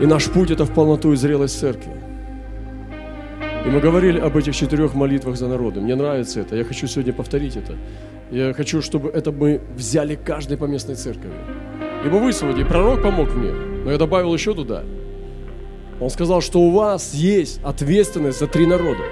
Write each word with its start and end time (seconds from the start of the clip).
И 0.00 0.06
наш 0.06 0.30
путь– 0.30 0.50
это 0.52 0.64
в 0.64 0.72
полноту 0.72 1.12
и 1.12 1.16
зрелость 1.16 1.58
церкви. 1.58 1.92
И 3.66 3.68
мы 3.68 3.80
говорили 3.80 4.18
об 4.18 4.36
этих 4.36 4.56
четырех 4.56 4.94
молитвах 4.94 5.36
за 5.36 5.46
народы. 5.46 5.80
Мне 5.80 5.94
нравится 5.94 6.40
это. 6.40 6.56
Я 6.56 6.64
хочу 6.64 6.86
сегодня 6.86 7.12
повторить 7.12 7.56
это. 7.56 7.74
Я 8.30 8.54
хочу, 8.54 8.80
чтобы 8.80 9.10
это 9.10 9.30
мы 9.30 9.60
взяли 9.76 10.14
каждый 10.14 10.56
по 10.56 10.64
местной 10.64 10.94
церкви. 10.94 11.30
Ибо 12.06 12.16
вы 12.16 12.32
сегодня, 12.32 12.64
пророк 12.64 13.02
помог 13.02 13.34
мне, 13.34 13.52
но 13.52 13.92
я 13.92 13.98
добавил 13.98 14.32
еще 14.32 14.54
туда. 14.54 14.84
Он 16.00 16.08
сказал, 16.08 16.40
что 16.40 16.60
у 16.60 16.70
вас 16.70 17.12
есть 17.12 17.60
ответственность 17.62 18.38
за 18.38 18.46
три 18.46 18.66
народа. 18.66 19.02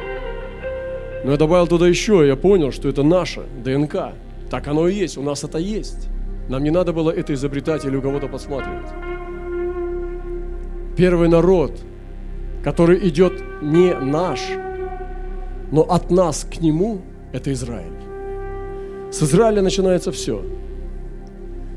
Но 1.23 1.33
я 1.33 1.37
добавил 1.37 1.67
туда 1.67 1.87
еще, 1.87 2.25
и 2.25 2.29
я 2.29 2.37
понял, 2.37 2.73
что 2.73 2.89
это 2.89 3.03
наша 3.03 3.43
ДНК. 3.63 4.15
Так 4.51 4.67
оно 4.69 4.89
и 4.89 4.95
есть, 4.95 5.19
у 5.19 5.23
нас 5.23 5.45
это 5.45 5.59
есть. 5.59 6.09
Нам 6.49 6.65
не 6.65 6.71
надо 6.71 6.95
было 6.95 7.11
это 7.11 7.35
изобретать 7.35 7.85
или 7.85 7.97
у 7.97 8.01
кого-то 8.01 8.29
посматривать. 8.29 8.87
Первый 10.99 11.29
народ, 11.29 11.79
который 12.65 13.09
идет 13.09 13.33
не 13.63 13.95
наш, 13.95 14.41
но 15.71 15.83
от 15.83 16.11
нас 16.11 16.45
к 16.45 16.61
нему, 16.61 17.03
это 17.33 17.53
Израиль. 17.53 17.93
С 19.13 19.23
Израиля 19.23 19.63
начинается 19.63 20.11
все. 20.11 20.43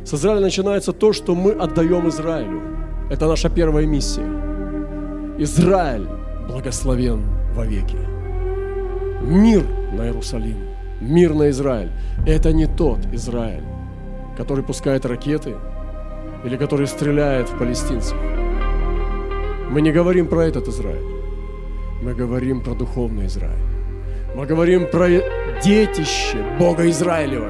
С 0.03 0.15
Израиля 0.15 0.41
начинается 0.41 0.91
то, 0.91 1.13
что 1.13 1.35
мы 1.35 1.51
отдаем 1.51 2.09
Израилю. 2.09 2.61
Это 3.11 3.27
наша 3.27 3.51
первая 3.51 3.85
миссия. 3.85 4.25
Израиль 5.37 6.07
благословен 6.47 7.21
вовеки. 7.53 7.99
Мир 9.21 9.63
на 9.93 10.07
Иерусалим, 10.07 10.57
мир 10.99 11.35
на 11.35 11.51
Израиль. 11.51 11.91
Это 12.25 12.51
не 12.53 12.65
тот 12.65 12.97
Израиль, 13.13 13.65
который 14.35 14.63
пускает 14.63 15.05
ракеты 15.05 15.53
или 16.43 16.57
который 16.57 16.87
стреляет 16.87 17.49
в 17.49 17.59
палестинцев. 17.59 18.17
Мы 19.71 19.81
не 19.81 19.93
говорим 19.93 20.27
про 20.27 20.41
этот 20.41 20.67
Израиль. 20.67 21.05
Мы 22.01 22.13
говорим 22.13 22.59
про 22.61 22.73
духовный 22.73 23.27
Израиль. 23.27 23.55
Мы 24.35 24.45
говорим 24.45 24.91
про 24.91 25.07
детище 25.63 26.43
Бога 26.59 26.89
Израилева. 26.89 27.47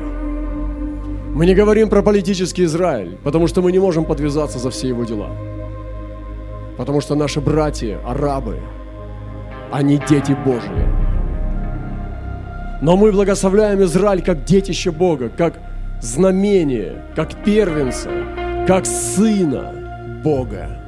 Мы 1.33 1.47
не 1.47 1.55
говорим 1.55 1.89
про 1.89 2.03
политический 2.03 2.65
Израиль, 2.65 3.17
потому 3.23 3.47
что 3.47 3.63
мы 3.63 3.71
не 3.71 3.79
можем 3.79 4.05
подвязаться 4.05 4.59
за 4.59 4.69
все 4.69 4.89
его 4.89 5.03
дела. 5.03 5.29
Потому 6.77 7.01
что 7.01 7.15
наши 7.15 7.41
братья, 7.41 7.99
арабы, 8.05 8.59
они 9.71 9.99
дети 10.07 10.37
Божьи. 10.45 10.85
Но 12.83 12.97
мы 12.97 13.11
благословляем 13.11 13.81
Израиль 13.81 14.21
как 14.21 14.43
детище 14.43 14.91
Бога, 14.91 15.29
как 15.29 15.59
знамение, 16.01 17.03
как 17.15 17.43
первенца, 17.43 18.11
как 18.67 18.85
сына 18.85 20.21
Бога, 20.23 20.80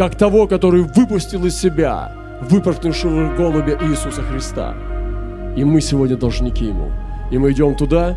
как 0.00 0.16
того, 0.16 0.46
который 0.46 0.80
выпустил 0.80 1.44
из 1.44 1.60
себя 1.60 2.10
выпорхнувшего 2.48 3.36
голубя 3.36 3.78
Иисуса 3.82 4.22
Христа. 4.22 4.74
И 5.58 5.62
мы 5.62 5.82
сегодня 5.82 6.16
должники 6.16 6.64
Ему. 6.64 6.90
И 7.30 7.36
мы 7.36 7.52
идем 7.52 7.74
туда, 7.74 8.16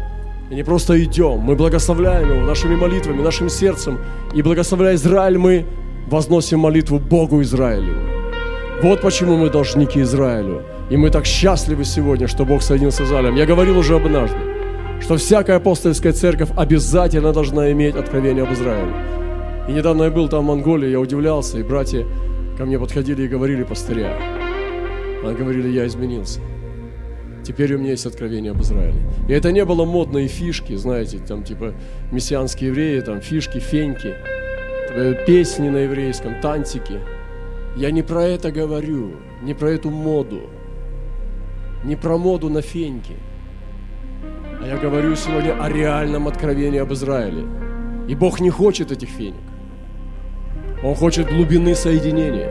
и 0.49 0.55
не 0.55 0.63
просто 0.63 1.03
идем, 1.03 1.39
мы 1.39 1.57
благословляем 1.57 2.29
Его 2.29 2.47
нашими 2.47 2.77
молитвами, 2.77 3.21
нашим 3.21 3.49
сердцем. 3.49 3.99
И 4.33 4.41
благословляя 4.41 4.95
Израиль, 4.95 5.37
мы 5.37 5.65
возносим 6.07 6.59
молитву 6.59 6.99
Богу 6.99 7.41
Израилю. 7.41 7.95
Вот 8.81 9.01
почему 9.01 9.35
мы 9.35 9.49
должники 9.49 9.99
Израилю. 9.99 10.61
И 10.89 10.95
мы 10.95 11.09
так 11.09 11.25
счастливы 11.25 11.83
сегодня, 11.83 12.29
что 12.29 12.45
Бог 12.45 12.61
соединился 12.61 13.03
с 13.03 13.07
Израилем. 13.07 13.35
Я 13.35 13.45
говорил 13.45 13.77
уже 13.77 13.97
однажды, 13.97 14.37
что 15.01 15.17
всякая 15.17 15.57
апостольская 15.57 16.13
церковь 16.13 16.49
обязательно 16.55 17.33
должна 17.33 17.73
иметь 17.73 17.97
откровение 17.97 18.43
об 18.43 18.53
Израиле. 18.53 19.22
И 19.67 19.71
недавно 19.71 20.03
я 20.03 20.11
был 20.11 20.27
там 20.27 20.43
в 20.43 20.47
Монголии, 20.47 20.89
я 20.89 20.99
удивлялся, 20.99 21.57
и 21.57 21.63
братья 21.63 22.05
ко 22.57 22.65
мне 22.65 22.77
подходили 22.77 23.23
и 23.23 23.27
говорили, 23.27 23.63
пастыря, 23.63 24.17
они 25.23 25.35
говорили, 25.35 25.69
я 25.69 25.87
изменился. 25.87 26.41
Теперь 27.43 27.73
у 27.75 27.77
меня 27.77 27.91
есть 27.91 28.05
откровение 28.05 28.51
об 28.51 28.61
Израиле. 28.61 29.01
И 29.27 29.33
это 29.33 29.51
не 29.51 29.63
было 29.65 29.85
модные 29.85 30.27
фишки, 30.27 30.75
знаете, 30.75 31.19
там 31.19 31.43
типа 31.43 31.73
мессианские 32.11 32.69
евреи, 32.69 32.99
там 33.01 33.21
фишки, 33.21 33.59
феньки, 33.59 34.13
э, 34.89 35.25
песни 35.25 35.69
на 35.69 35.77
еврейском, 35.77 36.41
тантики. 36.41 36.99
Я 37.75 37.91
не 37.91 38.01
про 38.01 38.23
это 38.23 38.51
говорю, 38.51 39.11
не 39.41 39.53
про 39.53 39.71
эту 39.71 39.89
моду, 39.89 40.41
не 41.83 41.95
про 41.95 42.17
моду 42.17 42.49
на 42.49 42.61
феньки. 42.61 43.15
А 44.61 44.67
я 44.67 44.77
говорю 44.77 45.15
сегодня 45.15 45.61
о 45.61 45.69
реальном 45.69 46.27
откровении 46.27 46.79
об 46.79 46.93
Израиле. 46.93 47.45
И 48.07 48.15
Бог 48.15 48.39
не 48.39 48.49
хочет 48.49 48.91
этих 48.91 49.09
феник. 49.09 49.52
Он 50.83 50.95
хочет 50.95 51.29
глубины 51.29 51.75
соединения. 51.75 52.49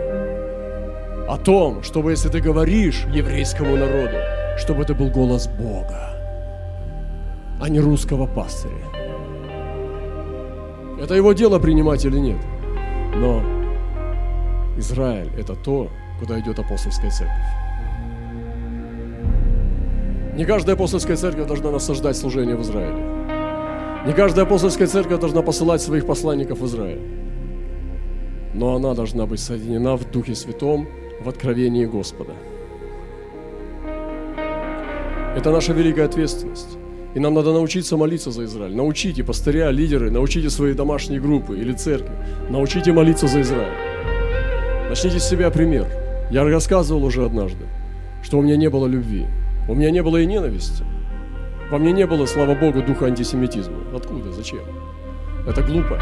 О 1.29 1.37
том, 1.37 1.83
чтобы 1.83 2.13
если 2.13 2.31
ты 2.31 2.41
говоришь 2.41 3.05
еврейскому 3.13 3.77
народу, 3.77 4.17
чтобы 4.57 4.83
это 4.83 4.95
был 4.95 5.11
голос 5.11 5.49
Бога, 5.49 6.17
а 7.61 7.69
не 7.69 7.79
русского 7.79 8.27
пастыря. 8.27 8.73
Это 10.99 11.15
его 11.15 11.35
дело 11.35 11.59
принимать 11.59 12.05
или 12.07 12.19
нет. 12.19 12.41
Но 13.17 13.43
Израиль– 14.79 15.31
это 15.39 15.55
то, 15.55 15.91
куда 16.19 16.41
идет 16.41 16.59
апостольская 16.59 17.11
церковь. 17.11 17.37
Не 20.35 20.47
каждая 20.47 20.75
апостольская 20.75 21.17
церковь 21.17 21.47
должна 21.47 21.71
насаждать 21.71 22.17
служение 22.17 22.57
в 22.57 22.63
Израиле. 22.63 24.07
Не 24.07 24.15
каждая 24.15 24.47
апостольская 24.47 24.87
церковь 24.87 25.21
должна 25.21 25.43
посылать 25.43 25.83
своих 25.83 26.07
посланников 26.07 26.61
в 26.61 26.67
Израиль. 26.67 27.22
Но 28.55 28.75
она 28.77 28.95
должна 28.95 29.27
быть 29.27 29.41
соединена 29.41 29.97
в 29.97 30.11
Духе 30.11 30.35
Святом, 30.35 30.89
в 31.21 31.29
откровении 31.29 31.87
Господа. 31.87 32.33
Это 35.37 35.51
наша 35.51 35.73
великая 35.73 36.05
ответственность. 36.05 36.77
И 37.15 37.21
нам 37.21 37.35
надо 37.35 37.53
научиться 37.53 37.97
молиться 37.97 38.31
за 38.31 38.45
Израиль. 38.45 38.75
Научите 38.75 39.23
пастыря, 39.23 39.71
лидеры, 39.71 40.11
научите 40.11 40.51
свои 40.51 40.73
домашние 40.75 41.21
группы 41.21 41.59
или 41.59 41.73
церкви. 41.73 42.15
Научите 42.49 42.93
молиться 42.93 43.27
за 43.27 43.41
Израиль. 43.43 43.73
Начните 44.89 45.21
с 45.21 45.29
себя 45.29 45.51
пример. 45.51 45.87
Я 46.31 46.45
рассказывал 46.45 47.05
уже 47.05 47.25
однажды, 47.25 47.67
что 48.23 48.39
у 48.39 48.43
меня 48.43 48.57
не 48.57 48.69
было 48.69 48.87
любви. 48.87 49.27
У 49.69 49.75
меня 49.75 49.91
не 49.91 50.03
было 50.03 50.19
и 50.19 50.27
ненависти. 50.27 50.85
Во 51.71 51.79
мне 51.79 51.93
не 51.93 52.07
было, 52.07 52.27
слава 52.27 52.55
Богу, 52.55 52.83
духа 52.83 53.07
антисемитизма. 53.07 53.79
Откуда? 53.95 54.33
Зачем? 54.33 54.61
Это 55.47 55.63
глупо. 55.63 55.99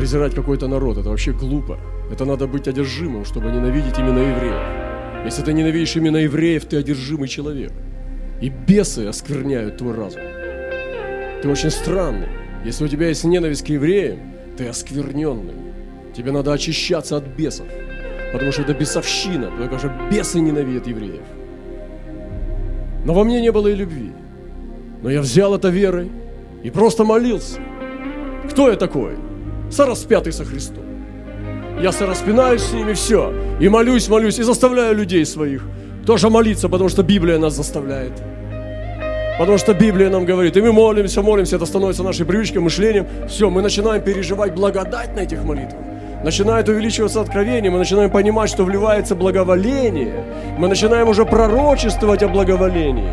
Презирать 0.00 0.34
какой-то 0.34 0.66
народ, 0.66 0.96
это 0.96 1.10
вообще 1.10 1.32
глупо. 1.32 1.78
Это 2.10 2.24
надо 2.24 2.46
быть 2.46 2.66
одержимым, 2.66 3.26
чтобы 3.26 3.50
ненавидеть 3.52 3.98
именно 3.98 4.20
евреев. 4.20 5.26
Если 5.26 5.42
ты 5.42 5.52
ненавидишь 5.52 5.94
именно 5.94 6.16
евреев, 6.16 6.64
ты 6.64 6.78
одержимый 6.78 7.28
человек. 7.28 7.70
И 8.40 8.48
бесы 8.48 9.06
оскверняют 9.06 9.76
твой 9.76 9.94
разум. 9.94 10.22
Ты 11.42 11.50
очень 11.50 11.68
странный. 11.68 12.28
Если 12.64 12.82
у 12.82 12.88
тебя 12.88 13.08
есть 13.08 13.24
ненависть 13.24 13.66
к 13.66 13.68
евреям, 13.68 14.20
ты 14.56 14.68
оскверненный. 14.68 15.74
Тебе 16.16 16.32
надо 16.32 16.54
очищаться 16.54 17.18
от 17.18 17.26
бесов. 17.26 17.66
Потому 18.32 18.52
что 18.52 18.62
это 18.62 18.72
бесовщина, 18.72 19.50
потому 19.50 19.78
что 19.78 19.92
бесы 20.10 20.40
ненавидят 20.40 20.86
евреев. 20.86 21.26
Но 23.04 23.12
во 23.12 23.22
мне 23.22 23.42
не 23.42 23.52
было 23.52 23.68
и 23.68 23.74
любви. 23.74 24.12
Но 25.02 25.10
я 25.10 25.20
взял 25.20 25.54
это 25.54 25.68
верой 25.68 26.10
и 26.62 26.70
просто 26.70 27.04
молился. 27.04 27.60
Кто 28.50 28.70
я 28.70 28.76
такой? 28.76 29.29
Сораспятый 29.70 30.32
со 30.32 30.44
Христом. 30.44 30.84
Я 31.80 31.92
сораспинаюсь 31.92 32.62
с 32.62 32.72
ними, 32.72 32.92
все. 32.92 33.32
И 33.60 33.68
молюсь, 33.68 34.08
молюсь, 34.08 34.38
и 34.38 34.42
заставляю 34.42 34.96
людей 34.96 35.24
своих 35.24 35.62
тоже 36.10 36.28
молиться, 36.28 36.68
потому 36.68 36.88
что 36.88 37.02
Библия 37.02 37.38
нас 37.38 37.54
заставляет. 37.54 38.12
Потому 39.38 39.58
что 39.58 39.74
Библия 39.74 40.10
нам 40.10 40.24
говорит, 40.24 40.56
и 40.56 40.60
мы 40.60 40.72
молимся, 40.72 41.22
молимся, 41.22 41.56
это 41.56 41.66
становится 41.66 42.02
нашей 42.02 42.26
привычкой, 42.26 42.60
мышлением. 42.60 43.06
Все, 43.28 43.48
мы 43.48 43.62
начинаем 43.62 44.02
переживать 44.02 44.54
благодать 44.54 45.14
на 45.14 45.20
этих 45.20 45.44
молитвах. 45.44 45.80
Начинает 46.24 46.68
увеличиваться 46.68 47.20
откровение, 47.20 47.70
мы 47.70 47.78
начинаем 47.78 48.10
понимать, 48.10 48.50
что 48.50 48.64
вливается 48.64 49.14
благоволение. 49.14 50.24
Мы 50.58 50.66
начинаем 50.66 51.08
уже 51.08 51.24
пророчествовать 51.24 52.24
о 52.24 52.28
благоволении. 52.28 53.12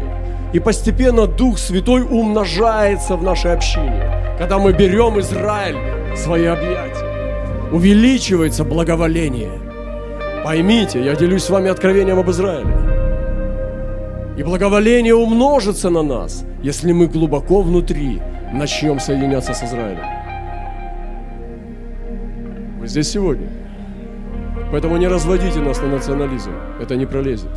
И 0.53 0.59
постепенно 0.59 1.27
Дух 1.27 1.59
Святой 1.59 2.01
умножается 2.01 3.15
в 3.15 3.21
нашей 3.23 3.53
общине. 3.53 4.03
Когда 4.39 4.57
мы 4.57 4.73
берем 4.73 5.19
Израиль 5.19 5.77
свои 6.15 6.45
объятия, 6.45 7.69
увеличивается 7.71 8.63
благоволение. 8.63 9.51
Поймите, 10.43 11.03
я 11.03 11.15
делюсь 11.15 11.43
с 11.43 11.49
вами 11.49 11.69
откровением 11.69 12.19
об 12.19 12.29
Израиле. 12.29 12.73
И 14.37 14.43
благоволение 14.43 15.15
умножится 15.15 15.89
на 15.89 16.03
нас, 16.03 16.45
если 16.61 16.91
мы 16.91 17.07
глубоко 17.07 17.61
внутри 17.61 18.21
начнем 18.53 18.99
соединяться 18.99 19.53
с 19.53 19.63
Израилем. 19.63 20.05
Вы 22.79 22.87
здесь 22.87 23.09
сегодня. 23.09 23.49
Поэтому 24.71 24.97
не 24.97 25.07
разводите 25.07 25.59
нас 25.59 25.81
на 25.81 25.87
национализм. 25.87 26.51
Это 26.79 26.95
не 26.95 27.05
пролезет. 27.05 27.51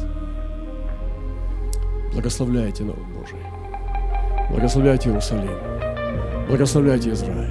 Благословляйте 2.13 2.85
народ 2.85 3.05
Божий. 3.17 3.39
Благословляйте 4.51 5.11
Иерусалим. 5.11 5.51
Благословляйте 6.49 7.11
Израиль. 7.11 7.50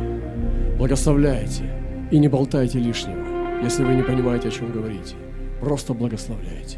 Благословляйте 0.79 1.63
и 2.09 2.17
не 2.17 2.29
болтайте 2.29 2.79
лишнего. 2.79 3.61
если 3.61 3.83
вы 3.83 3.95
не 3.95 4.01
понимаете, 4.01 4.47
о 4.47 4.51
чем 4.51 4.71
говорите. 4.71 5.15
Просто 5.59 5.93
благословляйте. 5.93 6.77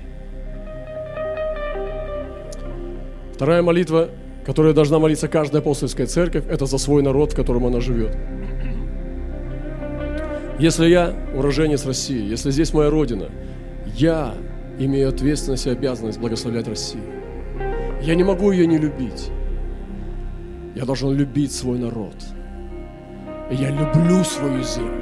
Вторая 3.36 3.62
молитва, 3.62 4.09
которая 4.44 4.74
должна 4.74 4.98
молиться 4.98 5.27
каждая 5.27 5.62
апостольская 5.62 6.07
церковь, 6.07 6.45
это 6.50 6.65
за 6.65 6.80
свой 6.80 7.03
народ, 7.03 7.33
в 7.33 7.36
котором 7.36 7.68
она 7.68 7.80
живет. 7.80 8.18
Если 10.57 10.88
я 10.88 11.13
уроженец 11.36 11.86
России, 11.86 12.27
если 12.27 12.50
здесь 12.50 12.74
моя 12.74 12.89
родина, 12.89 13.30
я 13.86 14.33
имею 14.80 15.09
ответственность 15.09 15.68
и 15.68 15.69
обязанность 15.69 16.19
благословлять 16.19 16.68
Россию. 16.68 17.04
Я 18.01 18.15
не 18.15 18.24
могу 18.24 18.50
ее 18.51 18.65
не 18.65 18.80
любить. 18.80 19.30
Я 20.74 20.86
должен 20.86 21.12
любить 21.15 21.51
свой 21.51 21.77
народ. 21.77 22.15
Я 23.50 23.70
люблю 23.70 24.24
свою 24.24 24.64
землю. 24.64 25.02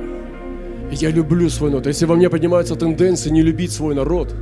Я 0.92 1.12
люблю 1.12 1.50
свой 1.50 1.70
народ. 1.70 1.86
Если 1.88 2.06
во 2.06 2.16
мне 2.16 2.30
поднимаются 2.30 2.76
тенденции 2.76 3.30
не 3.30 3.42
любить 3.42 3.72
свой 3.72 3.94
народ, 3.94 4.34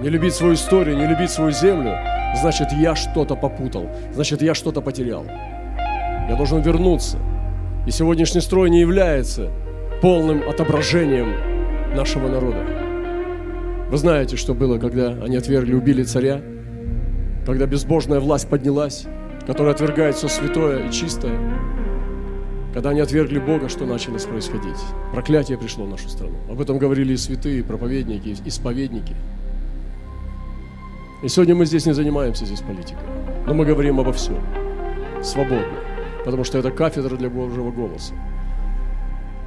не 0.00 0.08
любить 0.08 0.34
свою 0.34 0.54
историю, 0.54 0.96
не 0.96 1.06
любить 1.06 1.30
свою 1.30 1.52
землю, 1.52 1.96
значит, 2.40 2.72
я 2.72 2.94
что-то 2.94 3.36
попутал, 3.36 3.88
значит, 4.12 4.42
я 4.42 4.54
что-то 4.54 4.80
потерял. 4.80 5.26
Я 6.28 6.36
должен 6.36 6.62
вернуться. 6.62 7.18
И 7.86 7.90
сегодняшний 7.90 8.40
строй 8.40 8.70
не 8.70 8.80
является 8.80 9.50
полным 10.00 10.48
отображением 10.48 11.34
нашего 11.94 12.28
народа. 12.28 12.64
Вы 13.90 13.96
знаете, 13.98 14.36
что 14.36 14.54
было, 14.54 14.78
когда 14.78 15.08
они 15.08 15.36
отвергли, 15.36 15.74
убили 15.74 16.02
царя, 16.02 16.40
когда 17.44 17.66
безбожная 17.66 18.20
власть 18.20 18.48
поднялась, 18.48 19.04
которая 19.46 19.74
отвергает 19.74 20.14
все 20.14 20.28
святое 20.28 20.88
и 20.88 20.92
чистое, 20.92 21.38
когда 22.72 22.90
они 22.90 23.00
отвергли 23.00 23.38
Бога, 23.38 23.68
что 23.68 23.84
началось 23.84 24.24
происходить? 24.24 24.78
Проклятие 25.12 25.58
пришло 25.58 25.84
в 25.84 25.90
нашу 25.90 26.08
страну. 26.08 26.36
Об 26.50 26.60
этом 26.60 26.78
говорили 26.78 27.12
и 27.12 27.16
святые, 27.16 27.60
и 27.60 27.62
проповедники, 27.62 28.28
и 28.28 28.48
исповедники. 28.48 29.14
И 31.22 31.28
сегодня 31.28 31.54
мы 31.54 31.66
здесь 31.66 31.84
не 31.84 31.92
занимаемся 31.92 32.46
здесь 32.46 32.60
политикой, 32.60 33.04
но 33.46 33.52
мы 33.52 33.66
говорим 33.66 34.00
обо 34.00 34.12
всем. 34.12 34.38
Свободно. 35.22 35.78
Потому 36.24 36.44
что 36.44 36.58
это 36.58 36.70
кафедра 36.70 37.16
для 37.16 37.28
Божьего 37.28 37.70
голоса. 37.70 38.14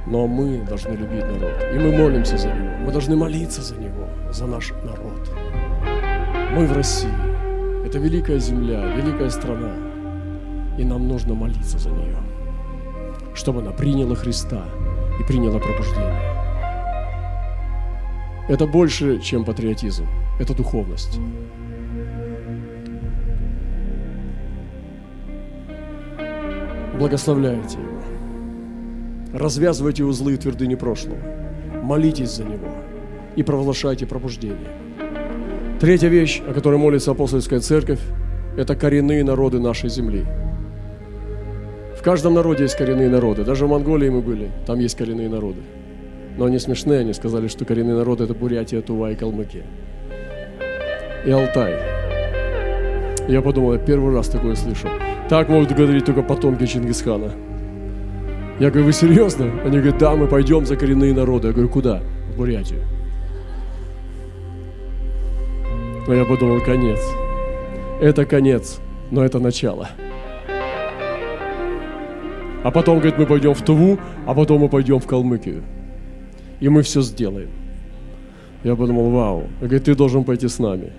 Но 0.06 0.28
мы 0.28 0.58
должны 0.58 0.92
любить 0.92 1.24
народ. 1.24 1.52
И 1.74 1.78
мы 1.78 1.92
молимся 1.96 2.38
за 2.38 2.48
него. 2.48 2.76
Мы 2.84 2.92
должны 2.92 3.16
молиться 3.16 3.60
за 3.60 3.74
него, 3.74 4.08
за 4.30 4.46
наш 4.46 4.72
народ. 4.84 5.32
Мы 6.54 6.66
в 6.66 6.72
России. 6.72 7.10
Это 7.84 7.98
великая 7.98 8.38
земля, 8.38 8.84
великая 8.94 9.30
страна. 9.30 9.74
И 10.78 10.84
нам 10.84 11.08
нужно 11.08 11.34
молиться 11.34 11.78
за 11.78 11.90
нее 11.90 12.16
чтобы 13.36 13.60
она 13.60 13.70
приняла 13.70 14.14
Христа 14.16 14.64
и 15.20 15.22
приняла 15.22 15.60
пробуждение. 15.60 16.20
Это 18.48 18.66
больше, 18.66 19.20
чем 19.20 19.44
патриотизм. 19.44 20.06
Это 20.40 20.54
духовность. 20.54 21.18
Благословляйте 26.98 27.78
его. 27.78 29.38
Развязывайте 29.38 30.04
узлы 30.04 30.34
и 30.34 30.36
твердыни 30.36 30.76
прошлого. 30.76 31.18
Молитесь 31.82 32.30
за 32.30 32.44
него 32.44 32.68
и 33.36 33.42
провозглашайте 33.42 34.06
пробуждение. 34.06 34.72
Третья 35.78 36.08
вещь, 36.08 36.40
о 36.48 36.54
которой 36.54 36.78
молится 36.78 37.10
апостольская 37.10 37.60
церковь, 37.60 38.00
это 38.56 38.74
коренные 38.74 39.22
народы 39.24 39.60
нашей 39.60 39.90
земли– 39.90 40.24
каждом 42.06 42.34
народе 42.34 42.62
есть 42.62 42.76
коренные 42.76 43.08
народы. 43.08 43.42
Даже 43.42 43.66
в 43.66 43.68
Монголии 43.68 44.08
мы 44.08 44.20
были, 44.20 44.52
там 44.64 44.78
есть 44.78 44.96
коренные 44.96 45.28
народы. 45.28 45.58
Но 46.38 46.44
они 46.44 46.60
смешные, 46.60 47.00
они 47.00 47.12
сказали, 47.12 47.48
что 47.48 47.64
коренные 47.64 47.96
народы 47.96 48.22
это 48.22 48.32
Бурятия, 48.32 48.80
Тува 48.80 49.10
и 49.10 49.16
Калмыкия. 49.16 49.64
И 51.26 51.30
Алтай. 51.32 51.74
Я 53.28 53.42
подумал, 53.42 53.72
я 53.72 53.80
первый 53.80 54.14
раз 54.14 54.28
такое 54.28 54.54
слышу. 54.54 54.86
Так 55.28 55.48
могут 55.48 55.72
говорить 55.72 56.04
только 56.04 56.22
потомки 56.22 56.64
Чингисхана. 56.64 57.32
Я 58.60 58.70
говорю, 58.70 58.84
вы 58.86 58.92
серьезно? 58.92 59.46
Они 59.64 59.78
говорят, 59.78 59.98
да, 59.98 60.14
мы 60.14 60.28
пойдем 60.28 60.64
за 60.64 60.76
коренные 60.76 61.12
народы. 61.12 61.48
Я 61.48 61.54
говорю, 61.54 61.68
куда? 61.68 62.02
В 62.32 62.36
Бурятию. 62.36 62.82
Но 66.06 66.14
я 66.14 66.24
подумал, 66.24 66.60
конец. 66.60 67.00
Это 68.00 68.24
конец, 68.24 68.78
но 69.10 69.24
это 69.24 69.40
начало. 69.40 69.88
А 72.66 72.72
потом, 72.72 72.98
говорит, 72.98 73.16
мы 73.16 73.26
пойдем 73.26 73.54
в 73.54 73.62
Туву, 73.62 73.96
а 74.26 74.34
потом 74.34 74.62
мы 74.62 74.68
пойдем 74.68 74.98
в 74.98 75.06
Калмыкию. 75.06 75.62
И 76.58 76.68
мы 76.68 76.82
все 76.82 77.00
сделаем. 77.00 77.48
Я 78.64 78.74
подумал, 78.74 79.08
вау. 79.10 79.38
Он 79.42 79.68
говорит, 79.68 79.84
ты 79.84 79.94
должен 79.94 80.24
пойти 80.24 80.48
с 80.48 80.58
нами. 80.58 80.92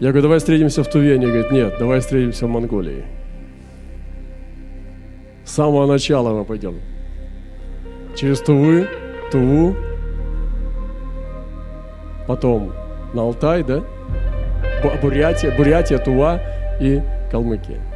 Я 0.00 0.12
говорю, 0.12 0.22
давай 0.22 0.38
встретимся 0.38 0.82
в 0.82 0.88
Туве. 0.88 1.16
Они 1.16 1.26
говорят, 1.26 1.52
нет, 1.52 1.74
давай 1.78 2.00
встретимся 2.00 2.46
в 2.46 2.48
Монголии. 2.48 3.04
С 5.44 5.52
самого 5.52 5.86
начала 5.86 6.38
мы 6.38 6.46
пойдем. 6.46 6.76
Через 8.16 8.40
Тувы, 8.40 8.88
Туву, 9.30 9.76
потом 12.26 12.72
на 13.12 13.20
Алтай, 13.20 13.62
да? 13.62 13.84
Бурятия, 15.02 15.54
Бурятия, 15.54 15.98
Тува 15.98 16.40
и 16.80 17.02
Калмыкия. 17.30 17.89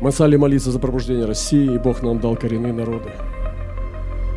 Мы 0.00 0.12
стали 0.12 0.36
молиться 0.36 0.70
за 0.70 0.78
пробуждение 0.78 1.24
России, 1.24 1.74
и 1.74 1.78
Бог 1.78 2.02
нам 2.02 2.20
дал 2.20 2.36
коренные 2.36 2.72
народы. 2.72 3.10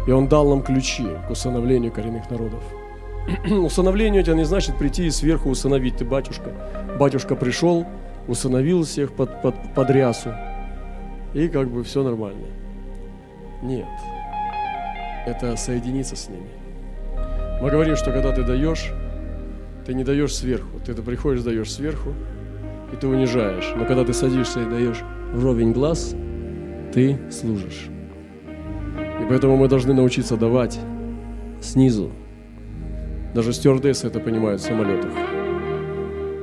И 0.07 0.11
Он 0.11 0.27
дал 0.27 0.49
нам 0.49 0.63
ключи 0.63 1.05
к 1.27 1.29
усыновлению 1.29 1.91
коренных 1.91 2.31
народов. 2.31 2.63
Усыновление 3.45 4.23
это 4.23 4.33
не 4.33 4.43
значит 4.43 4.77
прийти 4.79 5.05
и 5.05 5.11
сверху 5.11 5.49
усыновить. 5.49 5.97
Ты 5.97 6.05
батюшка. 6.05 6.51
Батюшка 6.99 7.35
пришел, 7.35 7.85
усыновил 8.27 8.83
всех 8.83 9.13
под, 9.13 9.43
под, 9.43 9.55
под 9.75 9.89
рясу. 9.91 10.33
И 11.35 11.47
как 11.47 11.69
бы 11.69 11.83
все 11.83 12.01
нормально. 12.01 12.47
Нет. 13.61 13.85
Это 15.27 15.55
соединиться 15.57 16.15
с 16.15 16.27
ними. 16.27 16.49
Мы 17.61 17.69
говорим, 17.69 17.95
что 17.95 18.11
когда 18.11 18.31
ты 18.31 18.41
даешь, 18.41 18.91
ты 19.85 19.93
не 19.93 20.03
даешь 20.03 20.33
сверху. 20.33 20.79
Ты 20.83 20.95
приходишь, 20.95 21.43
даешь 21.43 21.71
сверху, 21.71 22.15
и 22.91 22.95
ты 22.95 23.07
унижаешь. 23.07 23.71
Но 23.75 23.85
когда 23.85 24.03
ты 24.03 24.13
садишься 24.13 24.61
и 24.61 24.65
даешь 24.65 25.03
вровень 25.33 25.71
глаз, 25.71 26.15
ты 26.93 27.17
служишь. 27.29 27.89
И 29.21 29.25
поэтому 29.29 29.57
мы 29.57 29.67
должны 29.67 29.93
научиться 29.93 30.37
давать 30.37 30.79
снизу. 31.61 32.11
Даже 33.33 33.53
стюардессы 33.53 34.07
это 34.07 34.19
понимают 34.19 34.61
в 34.61 34.65
самолетах. 34.65 35.11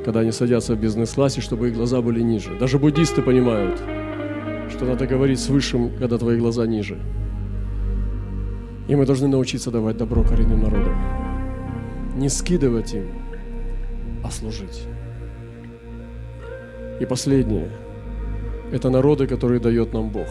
Когда 0.04 0.20
они 0.20 0.32
садятся 0.32 0.74
в 0.74 0.80
бизнес-классе, 0.80 1.40
чтобы 1.40 1.68
их 1.68 1.74
глаза 1.74 2.00
были 2.00 2.22
ниже. 2.22 2.56
Даже 2.58 2.78
буддисты 2.78 3.20
понимают, 3.20 3.82
что 4.70 4.86
надо 4.86 5.06
говорить 5.06 5.38
с 5.38 5.48
высшим, 5.48 5.96
когда 5.98 6.16
твои 6.16 6.38
глаза 6.38 6.66
ниже. 6.66 6.98
И 8.88 8.96
мы 8.96 9.04
должны 9.04 9.28
научиться 9.28 9.70
давать 9.70 9.98
добро 9.98 10.22
коренным 10.22 10.62
народам. 10.62 10.96
Не 12.16 12.30
скидывать 12.30 12.94
им, 12.94 13.08
а 14.24 14.30
служить. 14.30 14.86
И 17.00 17.04
последнее– 17.04 17.68
это 18.72 18.90
народы, 18.90 19.26
которые 19.26 19.60
дает 19.60 19.92
нам 19.92 20.10
Бог. 20.10 20.28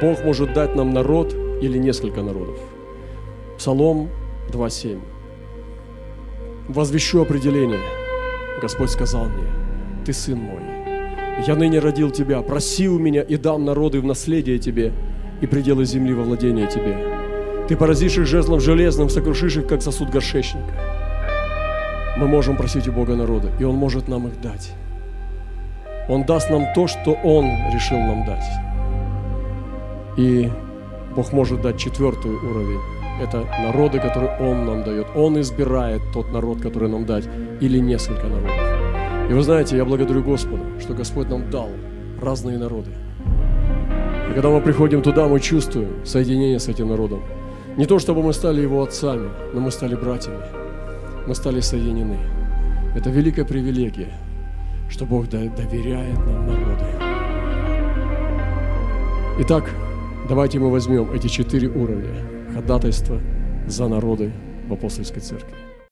Бог 0.00 0.24
может 0.24 0.52
дать 0.52 0.74
нам 0.74 0.90
народ 0.90 1.34
или 1.62 1.78
несколько 1.78 2.22
народов. 2.22 2.58
Псалом 3.58 4.08
2.7. 4.50 5.00
Возвещу 6.68 7.22
определение. 7.22 7.80
Господь 8.60 8.90
сказал 8.90 9.26
мне, 9.26 9.46
ты 10.04 10.12
сын 10.12 10.38
мой. 10.38 10.62
Я 11.46 11.56
ныне 11.56 11.78
родил 11.78 12.10
тебя, 12.10 12.42
проси 12.42 12.88
у 12.88 12.98
меня 12.98 13.22
и 13.22 13.36
дам 13.36 13.64
народы 13.64 14.00
в 14.00 14.04
наследие 14.04 14.58
тебе 14.58 14.92
и 15.40 15.46
пределы 15.46 15.84
земли 15.84 16.14
во 16.14 16.22
владение 16.22 16.66
тебе. 16.66 16.96
Ты 17.68 17.76
поразишь 17.76 18.18
их 18.18 18.26
жезлом 18.26 18.60
железным, 18.60 19.08
сокрушишь 19.08 19.56
их, 19.56 19.66
как 19.66 19.82
сосуд 19.82 20.10
горшечника. 20.10 20.74
Мы 22.16 22.26
можем 22.28 22.56
просить 22.56 22.88
у 22.88 22.92
Бога 22.92 23.16
народа, 23.16 23.50
и 23.58 23.64
Он 23.64 23.74
может 23.74 24.08
нам 24.08 24.28
их 24.28 24.40
дать. 24.40 24.72
Он 26.08 26.24
даст 26.24 26.50
нам 26.50 26.66
то, 26.74 26.86
что 26.86 27.12
Он 27.22 27.46
решил 27.72 27.98
нам 27.98 28.24
дать. 28.24 28.44
И 30.16 30.50
Бог 31.14 31.32
может 31.32 31.62
дать 31.62 31.78
четвертый 31.78 32.32
уровень. 32.32 32.80
Это 33.20 33.46
народы, 33.62 34.00
которые 34.00 34.36
Он 34.40 34.66
нам 34.66 34.82
дает. 34.82 35.06
Он 35.14 35.40
избирает 35.40 36.02
тот 36.12 36.32
народ, 36.32 36.60
который 36.60 36.88
нам 36.88 37.06
дать, 37.06 37.28
или 37.60 37.78
несколько 37.78 38.26
народов. 38.26 39.30
И 39.30 39.32
вы 39.32 39.42
знаете, 39.42 39.76
я 39.76 39.84
благодарю 39.84 40.22
Господа, 40.22 40.64
что 40.80 40.94
Господь 40.94 41.28
нам 41.28 41.50
дал 41.50 41.68
разные 42.20 42.58
народы. 42.58 42.90
И 44.30 44.34
когда 44.34 44.48
мы 44.48 44.60
приходим 44.60 45.02
туда, 45.02 45.28
мы 45.28 45.38
чувствуем 45.38 46.04
соединение 46.04 46.58
с 46.58 46.68
этим 46.68 46.88
народом. 46.88 47.22
Не 47.76 47.86
то, 47.86 47.98
чтобы 47.98 48.22
мы 48.22 48.32
стали 48.32 48.60
его 48.60 48.82
отцами, 48.82 49.30
но 49.54 49.60
мы 49.60 49.70
стали 49.70 49.94
братьями. 49.94 50.42
Мы 51.28 51.34
стали 51.34 51.60
соединены. 51.60 52.18
Это 52.96 53.10
великая 53.10 53.44
привилегия– 53.44 54.12
что 54.88 55.04
Бог 55.06 55.28
доверяет 55.28 56.18
нам 56.26 56.46
народы. 56.46 56.84
Итак, 59.40 59.70
Давайте 60.28 60.60
мы 60.60 60.70
возьмем 60.70 61.12
эти 61.12 61.26
четыре 61.26 61.68
уровня 61.68 62.24
ходатайства 62.54 63.20
за 63.66 63.88
народы 63.88 64.32
в 64.68 64.72
апостольской 64.72 65.20
церкви. 65.20 65.61